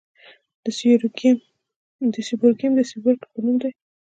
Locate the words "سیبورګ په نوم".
2.91-3.55